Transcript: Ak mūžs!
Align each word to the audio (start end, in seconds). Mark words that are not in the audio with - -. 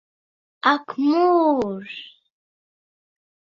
Ak 0.71 0.95
mūžs! 1.09 2.01